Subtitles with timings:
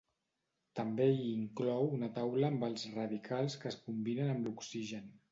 [0.77, 5.13] També hi inclou una taula amb els radicals que es combinen amb l'oxigen.